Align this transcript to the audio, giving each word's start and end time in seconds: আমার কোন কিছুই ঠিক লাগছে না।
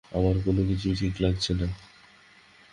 আমার 0.11 0.35
কোন 0.45 0.57
কিছুই 0.67 0.95
ঠিক 0.95 1.15
লাগছে 1.21 1.51
না। 1.53 1.67